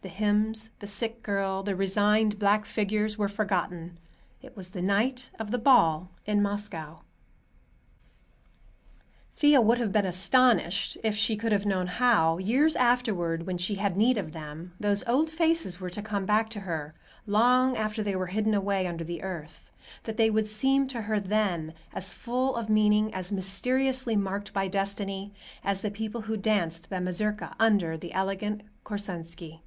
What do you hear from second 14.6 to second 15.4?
those old